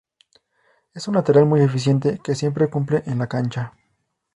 Es 0.95 1.07
un 1.07 1.13
lateral 1.13 1.45
muy 1.45 1.61
eficiente, 1.61 2.19
que 2.23 2.33
siempre 2.33 2.71
cumple 2.71 3.03
en 3.05 3.19
la 3.19 3.27
cancha. 3.27 3.73